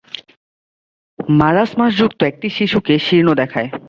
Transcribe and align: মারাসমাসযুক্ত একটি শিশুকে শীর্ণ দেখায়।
মারাসমাসযুক্ত 1.37 2.19
একটি 2.23 2.47
শিশুকে 2.49 2.93
শীর্ণ 2.99 3.29
দেখায়। 3.33 3.69